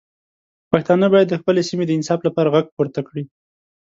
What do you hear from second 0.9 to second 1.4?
باید د